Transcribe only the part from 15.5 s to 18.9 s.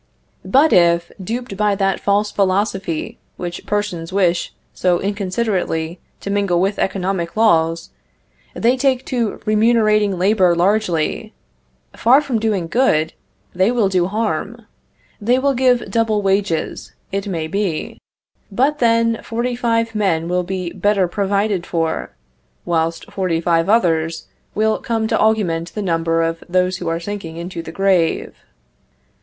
give double wages, it may be. But